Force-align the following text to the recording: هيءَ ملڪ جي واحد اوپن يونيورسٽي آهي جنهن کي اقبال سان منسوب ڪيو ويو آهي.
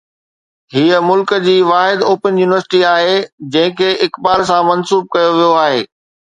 هيءَ 0.75 1.01
ملڪ 1.07 1.33
جي 1.43 1.53
واحد 1.67 2.01
اوپن 2.07 2.41
يونيورسٽي 2.43 2.81
آهي 2.93 3.13
جنهن 3.19 3.79
کي 3.85 3.93
اقبال 4.09 4.47
سان 4.53 4.69
منسوب 4.73 5.09
ڪيو 5.17 5.33
ويو 5.41 5.57
آهي. 5.63 5.89